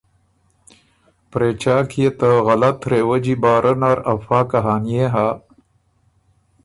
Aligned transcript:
پرېچاک 1.31 1.87
يې 2.01 2.09
ته 2.19 2.29
غلظ 2.45 2.77
رېوجی 2.91 3.35
بارۀ 3.41 3.73
نر 3.81 3.97
افا 4.13 4.39
کهانئے 4.51 5.05
هۀ 5.13 5.27